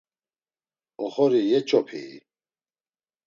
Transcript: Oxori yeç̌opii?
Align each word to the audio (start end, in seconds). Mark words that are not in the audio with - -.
Oxori 1.03 1.41
yeç̌opii? 1.51 2.13